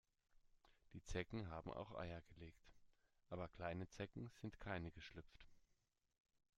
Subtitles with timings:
[0.93, 2.73] Die Zecken haben auch Eier gelegt,
[3.29, 5.45] aber kleine Zecken sind keine geschlüpft.